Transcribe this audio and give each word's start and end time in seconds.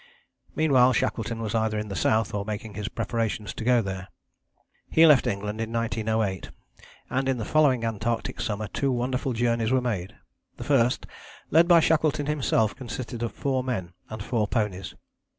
Meanwhile 0.55 0.93
Shackleton 0.93 1.43
was 1.43 1.53
either 1.53 1.77
in 1.77 1.89
the 1.89 1.95
South 1.95 2.33
or 2.33 2.43
making 2.43 2.73
his 2.73 2.87
preparations 2.87 3.53
to 3.53 3.63
go 3.63 3.83
there. 3.83 4.07
He 4.89 5.05
left 5.05 5.27
England 5.27 5.61
in 5.61 5.71
1908, 5.71 6.49
and 7.11 7.29
in 7.29 7.37
the 7.37 7.45
following 7.45 7.85
Antarctic 7.85 8.41
summer 8.41 8.67
two 8.67 8.91
wonderful 8.91 9.33
journeys 9.33 9.69
were 9.71 9.79
made. 9.79 10.15
The 10.57 10.63
first, 10.63 11.05
led 11.51 11.67
by 11.67 11.81
Shackleton 11.81 12.25
himself, 12.25 12.75
consisted 12.75 13.21
of 13.21 13.31
four 13.31 13.63
men 13.63 13.93
and 14.09 14.23
four 14.23 14.47
ponies. 14.47 14.95